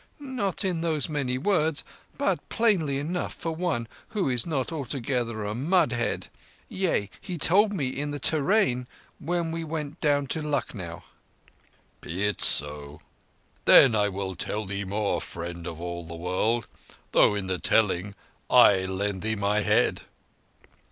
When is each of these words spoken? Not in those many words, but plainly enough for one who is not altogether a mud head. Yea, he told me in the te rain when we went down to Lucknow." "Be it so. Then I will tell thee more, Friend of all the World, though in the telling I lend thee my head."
Not 0.19 0.65
in 0.65 0.81
those 0.81 1.07
many 1.09 1.37
words, 1.37 1.83
but 2.17 2.49
plainly 2.49 2.97
enough 2.97 3.35
for 3.35 3.51
one 3.55 3.87
who 4.07 4.29
is 4.31 4.47
not 4.47 4.71
altogether 4.71 5.45
a 5.45 5.53
mud 5.53 5.91
head. 5.91 6.27
Yea, 6.67 7.07
he 7.21 7.37
told 7.37 7.71
me 7.71 7.89
in 7.89 8.09
the 8.09 8.17
te 8.17 8.37
rain 8.37 8.87
when 9.19 9.51
we 9.51 9.63
went 9.63 10.01
down 10.01 10.25
to 10.29 10.41
Lucknow." 10.41 11.03
"Be 12.01 12.25
it 12.25 12.41
so. 12.41 13.01
Then 13.65 13.93
I 13.93 14.09
will 14.09 14.33
tell 14.35 14.65
thee 14.65 14.85
more, 14.85 15.21
Friend 15.21 15.67
of 15.67 15.79
all 15.79 16.03
the 16.07 16.15
World, 16.15 16.67
though 17.11 17.35
in 17.35 17.45
the 17.45 17.59
telling 17.59 18.15
I 18.49 18.85
lend 18.85 19.21
thee 19.21 19.35
my 19.35 19.61
head." 19.61 20.01